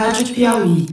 Rádio 0.00 0.34
Piauí. 0.34 0.86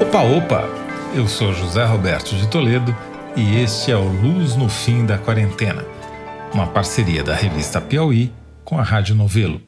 Opa, 0.00 0.20
opa! 0.22 0.68
Eu 1.12 1.26
sou 1.26 1.52
José 1.52 1.84
Roberto 1.84 2.36
de 2.36 2.46
Toledo 2.46 2.96
e 3.34 3.56
este 3.56 3.90
é 3.90 3.96
o 3.96 4.06
Luz 4.06 4.54
no 4.54 4.68
Fim 4.68 5.06
da 5.06 5.18
Quarentena, 5.18 5.84
uma 6.54 6.68
parceria 6.68 7.24
da 7.24 7.34
revista 7.34 7.80
Piauí 7.80 8.32
com 8.64 8.78
a 8.78 8.82
Rádio 8.84 9.16
Novelo. 9.16 9.60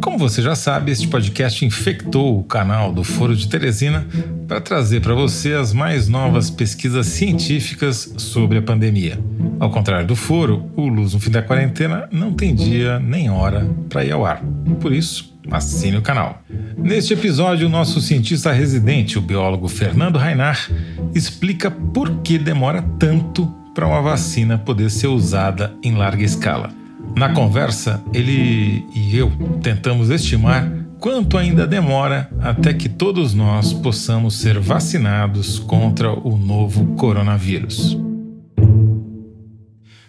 Como 0.00 0.18
você 0.18 0.42
já 0.42 0.54
sabe, 0.54 0.92
este 0.92 1.08
podcast 1.08 1.64
infectou 1.64 2.38
o 2.38 2.44
canal 2.44 2.92
do 2.92 3.02
Foro 3.02 3.34
de 3.34 3.48
Teresina 3.48 4.06
para 4.46 4.60
trazer 4.60 5.00
para 5.00 5.14
você 5.14 5.54
as 5.54 5.72
mais 5.72 6.08
novas 6.08 6.50
pesquisas 6.50 7.06
científicas 7.06 8.14
sobre 8.18 8.58
a 8.58 8.62
pandemia. 8.62 9.18
Ao 9.58 9.70
contrário 9.70 10.06
do 10.06 10.14
Foro, 10.14 10.70
o 10.76 10.86
Luz 10.86 11.14
no 11.14 11.20
Fim 11.20 11.30
da 11.30 11.42
Quarentena 11.42 12.08
não 12.12 12.32
tem 12.32 12.54
dia 12.54 12.98
nem 12.98 13.30
hora 13.30 13.68
para 13.88 14.04
ir 14.04 14.12
ao 14.12 14.24
ar. 14.24 14.42
Por 14.80 14.92
isso, 14.92 15.34
assine 15.50 15.96
o 15.96 16.02
canal. 16.02 16.42
Neste 16.76 17.14
episódio, 17.14 17.66
o 17.66 17.70
nosso 17.70 18.00
cientista 18.00 18.52
residente, 18.52 19.18
o 19.18 19.22
biólogo 19.22 19.66
Fernando 19.66 20.18
Rainar, 20.18 20.70
explica 21.14 21.70
por 21.70 22.20
que 22.20 22.38
demora 22.38 22.82
tanto 22.98 23.46
para 23.74 23.86
uma 23.86 24.02
vacina 24.02 24.58
poder 24.58 24.90
ser 24.90 25.08
usada 25.08 25.74
em 25.82 25.94
larga 25.94 26.24
escala. 26.24 26.70
Na 27.16 27.32
conversa, 27.32 28.04
ele 28.12 28.84
e 28.94 29.16
eu 29.16 29.32
tentamos 29.62 30.10
estimar 30.10 30.70
quanto 31.00 31.38
ainda 31.38 31.66
demora 31.66 32.28
até 32.42 32.74
que 32.74 32.90
todos 32.90 33.32
nós 33.32 33.72
possamos 33.72 34.38
ser 34.38 34.58
vacinados 34.58 35.58
contra 35.58 36.12
o 36.12 36.36
novo 36.36 36.94
coronavírus. 36.94 37.96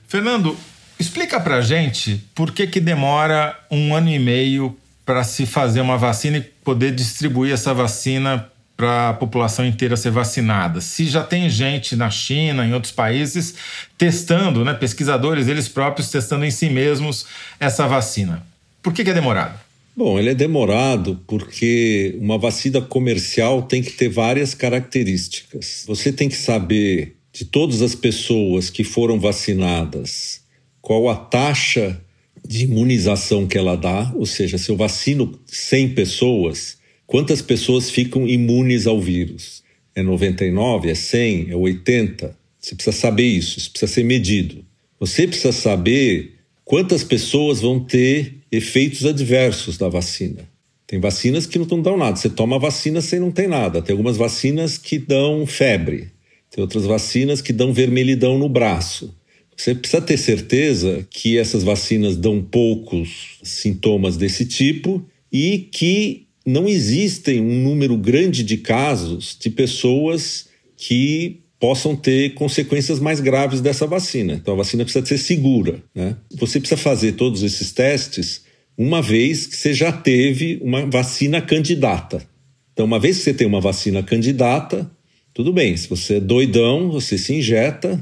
Fernando, 0.05 0.57
explica 0.99 1.39
pra 1.39 1.61
gente 1.61 2.21
por 2.35 2.51
que, 2.51 2.67
que 2.67 2.81
demora 2.81 3.57
um 3.71 3.95
ano 3.95 4.09
e 4.09 4.19
meio 4.19 4.75
para 5.05 5.23
se 5.23 5.45
fazer 5.45 5.79
uma 5.79 5.97
vacina 5.97 6.39
e 6.39 6.41
poder 6.41 6.93
distribuir 6.93 7.53
essa 7.53 7.73
vacina 7.73 8.49
para 8.77 9.09
a 9.09 9.13
população 9.13 9.65
inteira 9.65 9.97
ser 9.97 10.11
vacinada. 10.11 10.79
Se 10.79 11.05
já 11.07 11.23
tem 11.23 11.49
gente 11.49 11.95
na 11.95 12.11
China, 12.11 12.63
em 12.63 12.73
outros 12.73 12.93
países, 12.93 13.55
testando, 13.97 14.63
né, 14.63 14.73
pesquisadores 14.75 15.47
eles 15.47 15.67
próprios 15.67 16.11
testando 16.11 16.45
em 16.45 16.51
si 16.51 16.69
mesmos 16.69 17.25
essa 17.59 17.87
vacina. 17.87 18.45
Por 18.83 18.93
que, 18.93 19.03
que 19.03 19.09
é 19.09 19.13
demorado? 19.13 19.59
Bom, 19.95 20.19
ele 20.19 20.29
é 20.29 20.35
demorado 20.35 21.19
porque 21.25 22.15
uma 22.21 22.37
vacina 22.37 22.79
comercial 22.79 23.63
tem 23.63 23.81
que 23.81 23.91
ter 23.93 24.09
várias 24.09 24.53
características. 24.53 25.83
Você 25.87 26.11
tem 26.13 26.29
que 26.29 26.37
saber 26.37 27.15
de 27.33 27.45
todas 27.45 27.81
as 27.81 27.95
pessoas 27.95 28.69
que 28.69 28.83
foram 28.83 29.19
vacinadas 29.19 30.41
qual 30.87 31.09
a 31.09 31.15
taxa 31.15 31.99
de 32.47 32.63
imunização 32.63 33.45
que 33.45 33.57
ela 33.57 33.75
dá, 33.75 34.11
ou 34.15 34.25
seja, 34.25 34.57
se 34.57 34.69
eu 34.69 34.77
vacino 34.77 35.37
100 35.45 35.89
pessoas, 35.89 36.77
Quantas 37.07 37.41
pessoas 37.41 37.89
ficam 37.89 38.27
imunes 38.27 38.85
ao 38.85 38.99
vírus? 38.99 39.63
É 39.95 40.03
99? 40.03 40.89
É 40.89 40.93
100? 40.93 41.51
É 41.51 41.55
80? 41.55 42.37
Você 42.59 42.75
precisa 42.75 42.95
saber 42.95 43.23
isso, 43.23 43.57
isso 43.57 43.71
precisa 43.71 43.93
ser 43.93 44.03
medido. 44.03 44.65
Você 44.99 45.25
precisa 45.25 45.53
saber 45.53 46.33
quantas 46.65 47.05
pessoas 47.05 47.61
vão 47.61 47.79
ter 47.79 48.35
efeitos 48.51 49.05
adversos 49.05 49.77
da 49.77 49.87
vacina. 49.87 50.49
Tem 50.85 50.99
vacinas 50.99 51.45
que 51.45 51.57
não 51.57 51.81
dão 51.81 51.95
nada. 51.95 52.17
Você 52.17 52.29
toma 52.29 52.57
a 52.57 52.59
vacina 52.59 52.99
sem 52.99 53.21
não 53.21 53.31
tem 53.31 53.47
nada. 53.47 53.81
Tem 53.81 53.93
algumas 53.93 54.17
vacinas 54.17 54.77
que 54.77 54.99
dão 54.99 55.45
febre. 55.47 56.09
Tem 56.51 56.61
outras 56.61 56.85
vacinas 56.85 57.41
que 57.41 57.53
dão 57.53 57.71
vermelhidão 57.71 58.37
no 58.37 58.49
braço. 58.49 59.15
Você 59.55 59.73
precisa 59.73 60.01
ter 60.01 60.17
certeza 60.17 61.07
que 61.09 61.37
essas 61.37 61.63
vacinas 61.63 62.17
dão 62.17 62.41
poucos 62.41 63.39
sintomas 63.43 64.17
desse 64.17 64.45
tipo 64.45 65.05
e 65.31 65.69
que 65.71 66.26
não 66.47 66.65
existem 66.65 67.41
um 67.41 67.61
número 67.61 67.97
grande 67.97 68.41
de 68.41 68.55
casos 68.55 69.37
de 69.37 69.49
pessoas 69.49 70.47
que 70.77 71.41
possam 71.59 71.93
ter 71.93 72.35
consequências 72.35 73.01
mais 73.01 73.19
graves 73.19 73.59
dessa 73.59 73.85
vacina. 73.85 74.35
Então 74.35 74.53
a 74.53 74.57
vacina 74.57 74.85
precisa 74.85 75.05
ser 75.05 75.17
segura. 75.17 75.83
Né? 75.93 76.15
Você 76.37 76.61
precisa 76.61 76.79
fazer 76.79 77.13
todos 77.13 77.43
esses 77.43 77.73
testes 77.73 78.45
uma 78.77 79.01
vez 79.01 79.45
que 79.45 79.57
você 79.57 79.73
já 79.73 79.91
teve 79.91 80.57
uma 80.61 80.85
vacina 80.85 81.41
candidata. 81.41 82.25
Então, 82.71 82.85
uma 82.85 82.99
vez 82.99 83.17
que 83.17 83.23
você 83.23 83.33
tem 83.33 83.47
uma 83.47 83.59
vacina 83.59 84.01
candidata, 84.01 84.89
tudo 85.33 85.51
bem. 85.51 85.75
Se 85.75 85.89
você 85.89 86.17
é 86.17 86.19
doidão, 86.19 86.91
você 86.91 87.17
se 87.17 87.33
injeta 87.33 88.01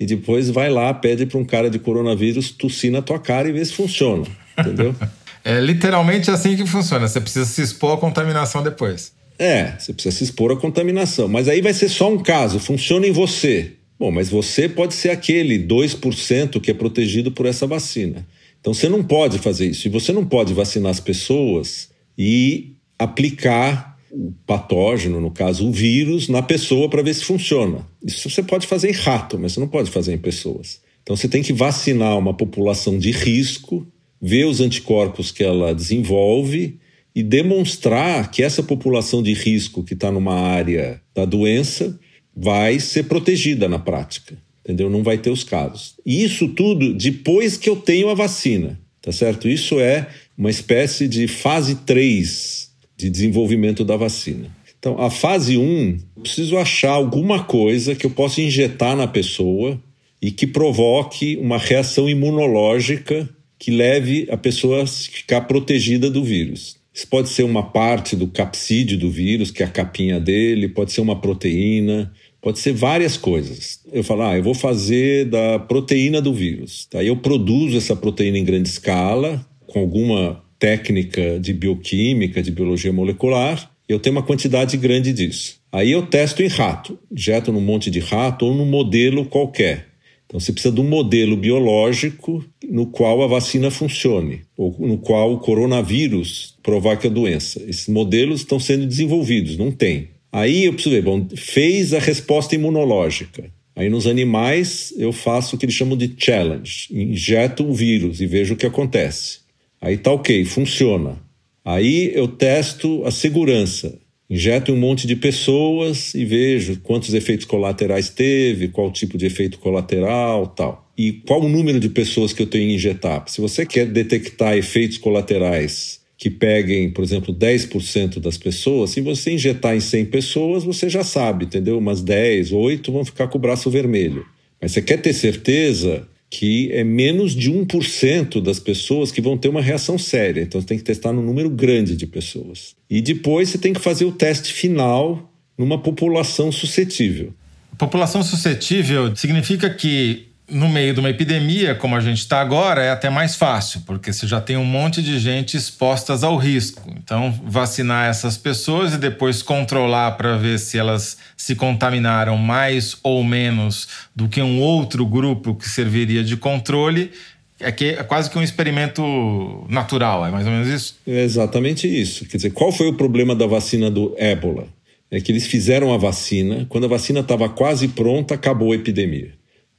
e 0.00 0.06
depois 0.06 0.48
vai 0.48 0.70
lá, 0.70 0.92
pede 0.94 1.26
para 1.26 1.38
um 1.38 1.44
cara 1.44 1.68
de 1.70 1.78
coronavírus 1.78 2.50
tossir 2.50 2.90
na 2.90 3.02
tua 3.02 3.20
cara 3.20 3.48
e 3.48 3.52
vê 3.52 3.62
se 3.64 3.74
funciona. 3.74 4.26
Entendeu? 4.58 4.96
É 5.44 5.60
literalmente 5.60 6.30
assim 6.30 6.56
que 6.56 6.66
funciona. 6.66 7.06
Você 7.06 7.20
precisa 7.20 7.44
se 7.44 7.60
expor 7.60 7.92
à 7.92 7.96
contaminação 7.98 8.62
depois. 8.62 9.12
É, 9.38 9.74
você 9.78 9.92
precisa 9.92 10.16
se 10.16 10.24
expor 10.24 10.50
à 10.52 10.56
contaminação. 10.56 11.28
Mas 11.28 11.48
aí 11.48 11.60
vai 11.60 11.74
ser 11.74 11.90
só 11.90 12.10
um 12.10 12.18
caso, 12.18 12.58
funciona 12.58 13.06
em 13.06 13.12
você. 13.12 13.72
Bom, 13.98 14.10
mas 14.10 14.28
você 14.28 14.68
pode 14.68 14.94
ser 14.94 15.10
aquele 15.10 15.58
2% 15.58 16.60
que 16.60 16.70
é 16.70 16.74
protegido 16.74 17.30
por 17.30 17.46
essa 17.46 17.66
vacina. 17.66 18.26
Então 18.60 18.72
você 18.72 18.88
não 18.88 19.04
pode 19.04 19.38
fazer 19.38 19.66
isso. 19.66 19.86
E 19.86 19.90
você 19.90 20.12
não 20.12 20.24
pode 20.24 20.54
vacinar 20.54 20.90
as 20.90 21.00
pessoas 21.00 21.90
e 22.16 22.72
aplicar 22.98 23.98
o 24.10 24.32
patógeno, 24.46 25.20
no 25.20 25.30
caso 25.30 25.68
o 25.68 25.72
vírus, 25.72 26.28
na 26.28 26.40
pessoa 26.40 26.88
para 26.88 27.02
ver 27.02 27.14
se 27.14 27.24
funciona. 27.24 27.86
Isso 28.02 28.30
você 28.30 28.42
pode 28.42 28.66
fazer 28.66 28.88
em 28.88 28.92
rato, 28.92 29.38
mas 29.38 29.52
você 29.52 29.60
não 29.60 29.68
pode 29.68 29.90
fazer 29.90 30.14
em 30.14 30.18
pessoas. 30.18 30.80
Então 31.02 31.14
você 31.16 31.28
tem 31.28 31.42
que 31.42 31.52
vacinar 31.52 32.16
uma 32.16 32.32
população 32.32 32.96
de 32.96 33.10
risco 33.10 33.86
ver 34.20 34.46
os 34.46 34.60
anticorpos 34.60 35.30
que 35.30 35.42
ela 35.42 35.74
desenvolve 35.74 36.78
e 37.14 37.22
demonstrar 37.22 38.30
que 38.30 38.42
essa 38.42 38.62
população 38.62 39.22
de 39.22 39.32
risco 39.32 39.84
que 39.84 39.94
está 39.94 40.10
numa 40.10 40.34
área 40.34 41.00
da 41.14 41.24
doença 41.24 41.98
vai 42.36 42.80
ser 42.80 43.04
protegida 43.04 43.68
na 43.68 43.78
prática, 43.78 44.36
entendeu? 44.64 44.90
Não 44.90 45.02
vai 45.02 45.18
ter 45.18 45.30
os 45.30 45.44
casos. 45.44 45.94
E 46.04 46.24
isso 46.24 46.48
tudo 46.48 46.92
depois 46.94 47.56
que 47.56 47.68
eu 47.68 47.76
tenho 47.76 48.08
a 48.08 48.14
vacina, 48.14 48.80
tá 49.00 49.12
certo? 49.12 49.48
Isso 49.48 49.78
é 49.78 50.08
uma 50.36 50.50
espécie 50.50 51.06
de 51.06 51.28
fase 51.28 51.76
3 51.76 52.70
de 52.96 53.08
desenvolvimento 53.08 53.84
da 53.84 53.96
vacina. 53.96 54.50
Então, 54.78 55.00
a 55.00 55.08
fase 55.08 55.56
1, 55.56 55.98
preciso 56.20 56.58
achar 56.58 56.90
alguma 56.90 57.44
coisa 57.44 57.94
que 57.94 58.04
eu 58.04 58.10
possa 58.10 58.42
injetar 58.42 58.96
na 58.96 59.06
pessoa 59.06 59.80
e 60.20 60.30
que 60.30 60.46
provoque 60.46 61.36
uma 61.36 61.58
reação 61.58 62.08
imunológica 62.08 63.28
que 63.64 63.70
leve 63.70 64.28
a 64.30 64.36
pessoa 64.36 64.82
a 64.82 64.86
ficar 64.86 65.40
protegida 65.42 66.10
do 66.10 66.22
vírus. 66.22 66.76
Isso 66.92 67.08
pode 67.08 67.30
ser 67.30 67.44
uma 67.44 67.62
parte 67.62 68.14
do 68.14 68.26
capsídeo 68.26 68.98
do 68.98 69.10
vírus, 69.10 69.50
que 69.50 69.62
é 69.62 69.66
a 69.66 69.70
capinha 69.70 70.20
dele, 70.20 70.68
pode 70.68 70.92
ser 70.92 71.00
uma 71.00 71.18
proteína, 71.18 72.12
pode 72.42 72.58
ser 72.58 72.74
várias 72.74 73.16
coisas. 73.16 73.80
Eu 73.90 74.04
falo, 74.04 74.20
ah, 74.20 74.36
eu 74.36 74.42
vou 74.42 74.52
fazer 74.52 75.24
da 75.24 75.58
proteína 75.58 76.20
do 76.20 76.34
vírus. 76.34 76.86
Aí 76.94 77.06
eu 77.06 77.16
produzo 77.16 77.78
essa 77.78 77.96
proteína 77.96 78.36
em 78.36 78.44
grande 78.44 78.68
escala, 78.68 79.42
com 79.66 79.80
alguma 79.80 80.44
técnica 80.58 81.40
de 81.40 81.54
bioquímica, 81.54 82.42
de 82.42 82.50
biologia 82.50 82.92
molecular, 82.92 83.70
eu 83.88 83.98
tenho 83.98 84.14
uma 84.14 84.22
quantidade 84.22 84.76
grande 84.76 85.10
disso. 85.10 85.58
Aí 85.72 85.90
eu 85.90 86.06
testo 86.06 86.42
em 86.42 86.48
rato, 86.48 86.98
injeto 87.10 87.50
num 87.50 87.62
monte 87.62 87.90
de 87.90 87.98
rato 87.98 88.44
ou 88.44 88.54
num 88.54 88.66
modelo 88.66 89.24
qualquer. 89.24 89.94
Então 90.26 90.40
você 90.40 90.52
precisa 90.52 90.74
de 90.74 90.80
um 90.80 90.88
modelo 90.88 91.36
biológico 91.36 92.44
no 92.70 92.86
qual 92.86 93.22
a 93.22 93.26
vacina 93.26 93.70
funcione, 93.70 94.42
ou 94.56 94.76
no 94.78 94.98
qual 94.98 95.32
o 95.32 95.38
coronavírus 95.38 96.56
provoque 96.62 97.06
a 97.06 97.10
doença. 97.10 97.62
Esses 97.66 97.88
modelos 97.88 98.40
estão 98.40 98.58
sendo 98.60 98.86
desenvolvidos, 98.86 99.56
não 99.56 99.70
tem. 99.70 100.08
Aí 100.32 100.64
eu 100.64 100.72
preciso 100.72 100.94
ver, 100.94 101.02
bom, 101.02 101.26
fez 101.36 101.94
a 101.94 101.98
resposta 101.98 102.54
imunológica. 102.54 103.50
Aí 103.76 103.88
nos 103.88 104.06
animais 104.06 104.92
eu 104.96 105.12
faço 105.12 105.54
o 105.54 105.58
que 105.58 105.64
eles 105.64 105.74
chamam 105.74 105.96
de 105.96 106.12
challenge, 106.16 106.88
injeto 106.90 107.64
o 107.64 107.74
vírus 107.74 108.20
e 108.20 108.26
vejo 108.26 108.54
o 108.54 108.56
que 108.56 108.66
acontece. 108.66 109.38
Aí 109.80 109.96
tá 109.96 110.12
ok, 110.12 110.44
funciona. 110.44 111.18
Aí 111.64 112.12
eu 112.14 112.28
testo 112.28 113.04
a 113.04 113.10
segurança. 113.10 113.98
Injeto 114.28 114.72
um 114.72 114.76
monte 114.76 115.06
de 115.06 115.16
pessoas 115.16 116.14
e 116.14 116.24
vejo 116.24 116.80
quantos 116.80 117.12
efeitos 117.14 117.46
colaterais 117.46 118.08
teve, 118.08 118.68
qual 118.68 118.90
tipo 118.90 119.18
de 119.18 119.26
efeito 119.26 119.58
colateral, 119.58 120.46
tal. 120.46 120.83
E 120.96 121.12
qual 121.12 121.42
o 121.42 121.48
número 121.48 121.80
de 121.80 121.88
pessoas 121.88 122.32
que 122.32 122.42
eu 122.42 122.46
tenho 122.46 122.68
que 122.68 122.74
injetar. 122.74 123.24
Se 123.28 123.40
você 123.40 123.66
quer 123.66 123.86
detectar 123.86 124.56
efeitos 124.56 124.98
colaterais 124.98 126.00
que 126.16 126.30
peguem, 126.30 126.90
por 126.90 127.02
exemplo, 127.02 127.34
10% 127.34 128.20
das 128.20 128.38
pessoas, 128.38 128.90
se 128.90 129.00
você 129.00 129.32
injetar 129.32 129.76
em 129.76 129.80
100 129.80 130.06
pessoas, 130.06 130.64
você 130.64 130.88
já 130.88 131.02
sabe, 131.02 131.46
entendeu? 131.46 131.78
Umas 131.78 132.00
10, 132.00 132.52
8 132.52 132.92
vão 132.92 133.04
ficar 133.04 133.26
com 133.28 133.38
o 133.38 133.40
braço 133.40 133.68
vermelho. 133.68 134.24
Mas 134.60 134.72
você 134.72 134.80
quer 134.80 134.98
ter 134.98 135.12
certeza 135.12 136.08
que 136.30 136.70
é 136.72 136.82
menos 136.82 137.32
de 137.32 137.50
1% 137.52 138.40
das 138.40 138.58
pessoas 138.58 139.12
que 139.12 139.20
vão 139.20 139.36
ter 139.36 139.48
uma 139.48 139.62
reação 139.62 139.96
séria. 139.96 140.42
Então 140.42 140.60
você 140.60 140.66
tem 140.66 140.78
que 140.78 140.84
testar 140.84 141.12
num 141.12 141.22
número 141.22 141.48
grande 141.48 141.96
de 141.96 142.06
pessoas. 142.06 142.74
E 142.90 143.00
depois 143.00 143.50
você 143.50 143.58
tem 143.58 143.72
que 143.72 143.80
fazer 143.80 144.04
o 144.04 144.12
teste 144.12 144.52
final 144.52 145.32
numa 145.56 145.78
população 145.78 146.50
suscetível. 146.50 147.32
População 147.78 148.22
suscetível 148.22 149.14
significa 149.14 149.70
que 149.70 150.26
no 150.48 150.68
meio 150.68 150.92
de 150.92 151.00
uma 151.00 151.08
epidemia, 151.08 151.74
como 151.74 151.96
a 151.96 152.00
gente 152.00 152.18
está 152.18 152.40
agora, 152.40 152.82
é 152.82 152.90
até 152.90 153.08
mais 153.08 153.34
fácil, 153.34 153.82
porque 153.86 154.12
você 154.12 154.26
já 154.26 154.40
tem 154.40 154.56
um 154.56 154.64
monte 154.64 155.02
de 155.02 155.18
gente 155.18 155.56
expostas 155.56 156.22
ao 156.22 156.36
risco. 156.36 156.82
Então, 156.96 157.32
vacinar 157.46 158.10
essas 158.10 158.36
pessoas 158.36 158.92
e 158.94 158.98
depois 158.98 159.42
controlar 159.42 160.12
para 160.12 160.36
ver 160.36 160.58
se 160.58 160.76
elas 160.76 161.16
se 161.36 161.54
contaminaram 161.54 162.36
mais 162.36 162.96
ou 163.02 163.24
menos 163.24 163.88
do 164.14 164.28
que 164.28 164.42
um 164.42 164.60
outro 164.60 165.06
grupo 165.06 165.54
que 165.54 165.68
serviria 165.68 166.22
de 166.22 166.36
controle. 166.36 167.10
É, 167.58 167.70
que 167.72 167.90
é 167.90 168.02
quase 168.02 168.28
que 168.28 168.36
um 168.36 168.42
experimento 168.42 169.64
natural, 169.70 170.26
é 170.26 170.30
mais 170.30 170.44
ou 170.44 170.52
menos 170.52 170.68
isso? 170.68 170.98
É 171.06 171.22
exatamente 171.22 171.86
isso. 171.86 172.26
Quer 172.26 172.36
dizer, 172.36 172.50
qual 172.50 172.70
foi 172.72 172.88
o 172.88 172.94
problema 172.94 173.34
da 173.34 173.46
vacina 173.46 173.90
do 173.90 174.14
ébola? 174.18 174.66
É 175.10 175.20
que 175.20 175.30
eles 175.30 175.46
fizeram 175.46 175.94
a 175.94 175.96
vacina, 175.96 176.66
quando 176.68 176.84
a 176.84 176.88
vacina 176.88 177.20
estava 177.20 177.48
quase 177.48 177.88
pronta, 177.88 178.34
acabou 178.34 178.72
a 178.72 178.74
epidemia. 178.74 179.30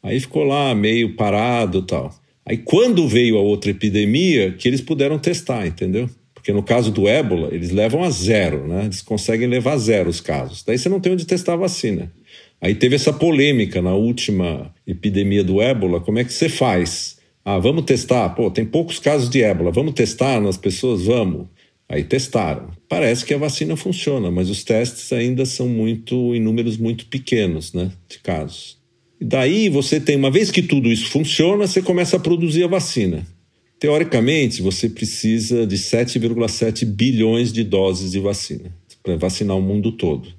Aí 0.06 0.20
ficou 0.20 0.44
lá 0.44 0.76
meio 0.76 1.16
parado 1.16 1.82
tal. 1.82 2.14
Aí 2.46 2.58
quando 2.58 3.08
veio 3.08 3.38
a 3.38 3.42
outra 3.42 3.72
epidemia, 3.72 4.52
que 4.52 4.68
eles 4.68 4.80
puderam 4.80 5.18
testar, 5.18 5.66
entendeu? 5.66 6.08
Porque 6.32 6.54
no 6.54 6.62
caso 6.62 6.92
do 6.92 7.08
ébola, 7.08 7.50
eles 7.52 7.72
levam 7.72 8.04
a 8.04 8.10
zero, 8.12 8.68
né? 8.68 8.84
Eles 8.84 9.02
conseguem 9.02 9.48
levar 9.48 9.74
a 9.74 9.78
zero 9.78 10.08
os 10.08 10.22
casos. 10.22 10.64
Daí 10.64 10.78
você 10.78 10.88
não 10.88 11.00
tem 11.00 11.14
onde 11.14 11.26
testar 11.26 11.54
a 11.54 11.58
vacina. 11.58 12.14
Aí 12.62 12.76
teve 12.76 12.96
essa 12.96 13.12
polêmica 13.12 13.82
na 13.82 13.96
última 13.96 14.72
epidemia 14.86 15.44
do 15.44 15.60
ébola. 15.60 16.00
Como 16.00 16.20
é 16.20 16.24
que 16.24 16.32
você 16.32 16.50
faz? 16.50 17.18
Ah, 17.44 17.58
vamos 17.58 17.86
testar. 17.86 18.30
Pô, 18.30 18.52
tem 18.52 18.64
poucos 18.64 19.00
casos 19.00 19.28
de 19.28 19.42
ébola. 19.42 19.72
Vamos 19.72 19.96
testar 19.96 20.40
nas 20.40 20.56
pessoas? 20.56 21.06
Vamos. 21.06 21.48
Aí 21.90 22.04
testaram. 22.04 22.70
Parece 22.88 23.26
que 23.26 23.34
a 23.34 23.40
vacina 23.40 23.76
funciona, 23.76 24.30
mas 24.30 24.52
os 24.52 24.64
testes 24.64 25.12
ainda 25.12 25.46
são 25.46 25.68
muito 25.68 26.36
em 26.36 26.40
números 26.40 26.78
muito 26.78 27.08
pequenos, 27.08 27.74
né, 27.74 27.92
de 28.08 28.20
casos. 28.20 28.85
Daí 29.20 29.70
você 29.70 30.00
tem, 30.00 30.16
uma 30.16 30.30
vez 30.30 30.52
que 30.52 30.62
tudo 30.62 30.92
isso 30.92 31.10
funciona, 31.10 31.68
você 31.68 31.82
começa 31.82 32.18
a 32.18 32.20
produzir 32.20 32.64
a 32.64 32.68
vacina. 32.68 33.26
Teoricamente, 33.80 34.62
você 34.62 34.90
precisa 34.90 35.66
de 35.66 35.78
7,7 35.78 36.86
bilhões 36.86 37.52
de 37.52 37.64
doses 37.64 38.12
de 38.12 38.20
vacina 38.20 38.74
para 39.04 39.16
vacinar 39.16 39.58
o 39.58 39.62
mundo 39.62 39.92
todo. 39.92 40.30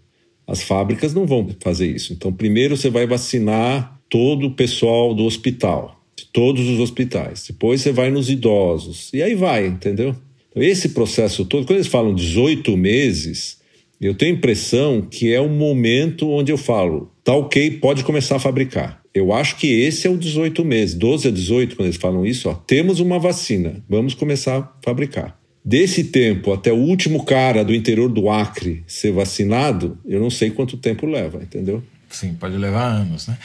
As 0.46 0.62
fábricas 0.62 1.14
não 1.14 1.26
vão 1.26 1.48
fazer 1.60 1.86
isso. 1.86 2.12
Então, 2.12 2.32
primeiro 2.32 2.76
você 2.76 2.90
vai 2.90 3.06
vacinar 3.06 4.00
todo 4.08 4.46
o 4.46 4.50
pessoal 4.52 5.14
do 5.14 5.24
hospital, 5.24 6.00
de 6.16 6.26
todos 6.26 6.68
os 6.68 6.78
hospitais. 6.78 7.44
Depois 7.48 7.80
você 7.80 7.92
vai 7.92 8.10
nos 8.10 8.30
idosos. 8.30 9.10
E 9.12 9.22
aí 9.22 9.34
vai, 9.34 9.66
entendeu? 9.66 10.14
Então, 10.50 10.62
esse 10.62 10.90
processo 10.90 11.44
todo, 11.44 11.66
quando 11.66 11.78
eles 11.78 11.86
falam 11.86 12.14
18 12.14 12.76
meses, 12.76 13.58
eu 14.00 14.14
tenho 14.14 14.34
a 14.34 14.38
impressão 14.38 15.02
que 15.02 15.32
é 15.32 15.40
o 15.40 15.48
momento 15.48 16.28
onde 16.30 16.52
eu 16.52 16.58
falo, 16.58 17.10
tá 17.24 17.34
ok, 17.34 17.72
pode 17.72 18.04
começar 18.04 18.36
a 18.36 18.40
fabricar. 18.40 19.00
Eu 19.14 19.32
acho 19.32 19.56
que 19.56 19.66
esse 19.66 20.06
é 20.06 20.10
o 20.10 20.18
18 20.18 20.62
meses, 20.64 20.94
12 20.94 21.28
a 21.28 21.30
18, 21.30 21.74
quando 21.74 21.86
eles 21.86 21.96
falam 21.96 22.26
isso, 22.26 22.50
ó, 22.50 22.54
temos 22.54 23.00
uma 23.00 23.18
vacina, 23.18 23.82
vamos 23.88 24.12
começar 24.12 24.58
a 24.58 24.68
fabricar. 24.84 25.38
Desse 25.64 26.04
tempo 26.04 26.52
até 26.52 26.72
o 26.72 26.76
último 26.76 27.24
cara 27.24 27.64
do 27.64 27.74
interior 27.74 28.08
do 28.08 28.28
Acre 28.30 28.84
ser 28.86 29.12
vacinado, 29.12 29.98
eu 30.06 30.20
não 30.20 30.30
sei 30.30 30.50
quanto 30.50 30.76
tempo 30.76 31.06
leva, 31.06 31.42
entendeu? 31.42 31.82
Sim, 32.08 32.34
pode 32.34 32.56
levar 32.56 32.84
anos, 32.84 33.26
né? 33.26 33.36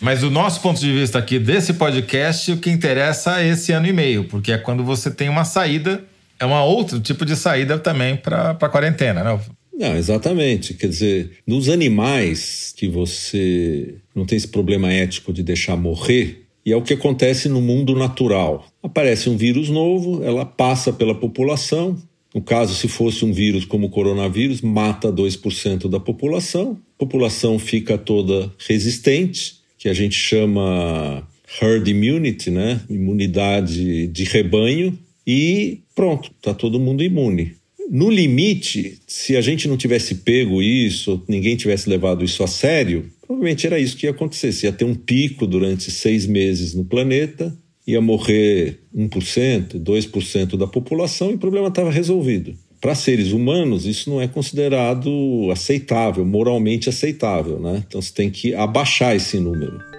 Mas 0.00 0.20
do 0.20 0.30
nosso 0.30 0.60
ponto 0.60 0.78
de 0.78 0.92
vista 0.92 1.18
aqui 1.18 1.38
desse 1.38 1.74
podcast, 1.74 2.52
o 2.52 2.58
que 2.58 2.68
interessa 2.68 3.40
é 3.40 3.48
esse 3.48 3.72
ano 3.72 3.86
e 3.86 3.92
meio, 3.92 4.24
porque 4.24 4.52
é 4.52 4.58
quando 4.58 4.84
você 4.84 5.10
tem 5.10 5.28
uma 5.28 5.44
saída, 5.44 6.04
é 6.38 6.44
um 6.44 6.52
outro 6.52 7.00
tipo 7.00 7.24
de 7.24 7.34
saída 7.34 7.78
também 7.78 8.16
para 8.16 8.50
a 8.50 8.68
quarentena, 8.68 9.24
né? 9.24 9.40
Não, 9.80 9.96
exatamente. 9.96 10.74
Quer 10.74 10.88
dizer, 10.88 11.30
nos 11.46 11.70
animais 11.70 12.74
que 12.76 12.86
você 12.86 13.94
não 14.14 14.26
tem 14.26 14.36
esse 14.36 14.48
problema 14.48 14.92
ético 14.92 15.32
de 15.32 15.42
deixar 15.42 15.74
morrer, 15.74 16.42
e 16.66 16.70
é 16.70 16.76
o 16.76 16.82
que 16.82 16.92
acontece 16.92 17.48
no 17.48 17.62
mundo 17.62 17.94
natural. 17.96 18.66
Aparece 18.82 19.30
um 19.30 19.38
vírus 19.38 19.70
novo, 19.70 20.22
ela 20.22 20.44
passa 20.44 20.92
pela 20.92 21.14
população. 21.14 21.96
No 22.34 22.42
caso, 22.42 22.74
se 22.74 22.88
fosse 22.88 23.24
um 23.24 23.32
vírus 23.32 23.64
como 23.64 23.86
o 23.86 23.90
coronavírus, 23.90 24.60
mata 24.60 25.10
2% 25.10 25.88
da 25.88 25.98
população. 25.98 26.78
A 26.96 26.98
população 26.98 27.58
fica 27.58 27.96
toda 27.96 28.52
resistente, 28.68 29.54
que 29.78 29.88
a 29.88 29.94
gente 29.94 30.14
chama 30.14 31.26
herd 31.58 31.90
immunity, 31.90 32.50
né? 32.50 32.82
Imunidade 32.90 34.08
de 34.08 34.24
rebanho. 34.24 34.96
E 35.26 35.80
pronto, 35.94 36.30
está 36.36 36.52
todo 36.52 36.78
mundo 36.78 37.02
imune. 37.02 37.54
No 37.92 38.08
limite, 38.08 39.00
se 39.04 39.36
a 39.36 39.40
gente 39.40 39.66
não 39.66 39.76
tivesse 39.76 40.14
pego 40.14 40.62
isso, 40.62 41.20
ninguém 41.26 41.56
tivesse 41.56 41.90
levado 41.90 42.24
isso 42.24 42.44
a 42.44 42.46
sério, 42.46 43.10
provavelmente 43.20 43.66
era 43.66 43.80
isso 43.80 43.96
que 43.96 44.06
ia 44.06 44.12
acontecer. 44.12 44.52
Você 44.52 44.66
ia 44.66 44.72
ter 44.72 44.84
um 44.84 44.94
pico 44.94 45.44
durante 45.44 45.90
seis 45.90 46.24
meses 46.24 46.72
no 46.72 46.84
planeta, 46.84 47.52
ia 47.84 48.00
morrer 48.00 48.78
1%, 48.96 49.82
2% 49.82 50.56
da 50.56 50.68
população 50.68 51.32
e 51.32 51.34
o 51.34 51.38
problema 51.38 51.66
estava 51.66 51.90
resolvido. 51.90 52.54
Para 52.80 52.94
seres 52.94 53.32
humanos, 53.32 53.84
isso 53.86 54.08
não 54.08 54.20
é 54.20 54.28
considerado 54.28 55.50
aceitável, 55.50 56.24
moralmente 56.24 56.88
aceitável, 56.88 57.58
né? 57.58 57.82
Então 57.88 58.00
você 58.00 58.14
tem 58.14 58.30
que 58.30 58.54
abaixar 58.54 59.16
esse 59.16 59.40
número. 59.40 59.89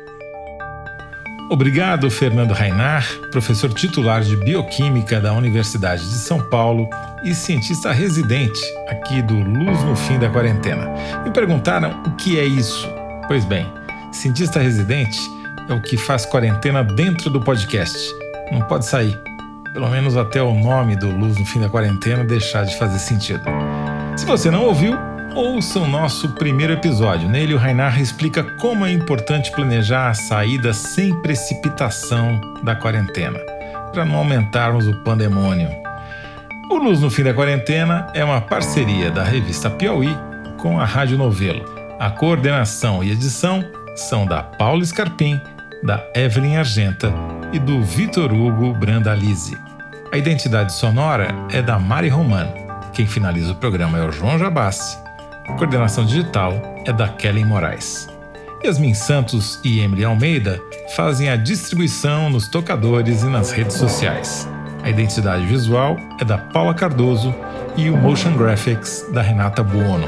Obrigado, 1.52 2.10
Fernando 2.10 2.54
Rainar, 2.54 3.06
professor 3.30 3.74
titular 3.74 4.22
de 4.22 4.38
Bioquímica 4.38 5.20
da 5.20 5.34
Universidade 5.34 6.02
de 6.02 6.16
São 6.16 6.40
Paulo 6.40 6.88
e 7.26 7.36
cientista 7.36 7.92
residente 7.92 8.62
aqui 8.88 9.22
do 9.22 9.34
Luz 9.34 9.84
no 9.84 9.94
Fim 9.94 10.18
da 10.18 10.30
Quarentena. 10.30 10.90
Me 11.26 11.30
perguntaram 11.30 12.04
o 12.08 12.12
que 12.16 12.40
é 12.40 12.46
isso. 12.46 12.88
Pois 13.28 13.44
bem, 13.44 13.70
cientista 14.14 14.62
residente 14.62 15.20
é 15.68 15.74
o 15.74 15.82
que 15.82 15.98
faz 15.98 16.26
quarentena 16.26 16.86
dentro 16.86 17.30
do 17.30 17.42
podcast. 17.42 17.98
Não 18.50 18.62
pode 18.62 18.86
sair. 18.86 19.20
Pelo 19.74 19.90
menos 19.90 20.16
até 20.16 20.42
o 20.42 20.54
nome 20.54 20.96
do 20.96 21.12
Luz 21.12 21.38
no 21.38 21.46
Fim 21.46 21.60
da 21.60 21.68
Quarentena 21.68 22.24
deixar 22.24 22.64
de 22.64 22.80
fazer 22.80 23.00
sentido. 23.00 23.44
Se 24.16 24.26
você 24.26 24.50
não 24.50 24.64
ouviu, 24.64 24.98
ouça 25.36 25.80
o 25.80 25.88
nosso 25.88 26.30
primeiro 26.30 26.74
episódio. 26.74 27.30
Nele, 27.30 27.54
o 27.54 27.58
Rainar 27.58 28.00
explica 28.00 28.44
como 28.44 28.86
é 28.86 28.92
importante 28.92 29.52
planejar 29.52 30.10
a 30.10 30.14
saída 30.14 30.74
sem 30.74 31.14
precipitação 31.22 32.40
da 32.64 32.76
quarentena, 32.76 33.40
para 33.92 34.06
não 34.06 34.18
aumentarmos 34.18 34.88
o 34.88 35.04
pandemônio. 35.04 35.70
O 36.70 36.78
Luz 36.78 37.02
no 37.02 37.10
Fim 37.10 37.24
da 37.24 37.34
Quarentena 37.34 38.08
é 38.14 38.24
uma 38.24 38.42
parceria 38.42 39.12
da 39.12 39.24
revista 39.24 39.70
Piauí 39.70 40.16
com 40.58 40.80
a 40.80 40.86
Rádio 40.86 41.18
Novelo. 41.18 41.66
A 42.00 42.10
coordenação 42.10 43.04
e 43.04 43.12
edição 43.12 43.64
são 43.96 44.26
da 44.26 44.42
Paula 44.42 44.84
Scarpim, 44.84 45.40
da 45.84 46.04
Evelyn 46.16 46.58
Argenta 46.58 47.14
e 47.52 47.60
do 47.60 47.82
Vitor 47.84 48.32
Hugo 48.32 48.74
Brandalize. 48.74 49.58
A 50.12 50.18
identidade 50.18 50.74
sonora 50.74 51.34
é 51.52 51.62
da 51.62 51.78
Mari 51.80 52.10
Romano. 52.10 52.54
Quem 52.94 53.06
finaliza 53.06 53.52
o 53.54 53.56
programa 53.56 53.98
é 53.98 54.06
o 54.06 54.12
João 54.12 54.38
Jabassi 54.38 54.98
a 55.48 55.54
coordenação 55.54 56.06
digital 56.06 56.54
é 56.86 56.94
da 56.94 57.08
Kelly 57.08 57.44
Moraes. 57.44 58.08
Yasmin 58.64 58.94
Santos 58.94 59.60
e 59.64 59.80
Emily 59.80 60.06
Almeida 60.06 60.62
fazem 60.96 61.30
a 61.30 61.36
distribuição 61.36 62.30
nos 62.30 62.48
tocadores 62.48 63.24
e 63.24 63.28
nas 63.28 63.52
redes 63.52 63.76
sociais. 63.76 64.48
A 64.84 64.90
identidade 64.90 65.46
visual 65.46 65.98
é 66.20 66.26
da 66.26 66.38
Paula 66.38 66.74
Cardoso 66.74 67.34
e 67.76 67.90
o 67.90 67.98
Motion 67.98 68.36
Graphics 68.36 69.08
da 69.12 69.22
Renata 69.22 69.64
Buono. 69.64 70.08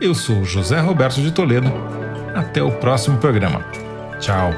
Eu 0.00 0.14
sou 0.14 0.44
José 0.44 0.80
Roberto 0.80 1.20
de 1.20 1.30
Toledo. 1.30 1.72
Até 2.34 2.62
o 2.62 2.70
próximo 2.72 3.18
programa. 3.18 3.64
Tchau. 4.18 4.50